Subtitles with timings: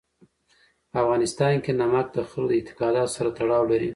[0.89, 3.89] په افغانستان کې نمک د خلکو د اعتقاداتو سره تړاو لري.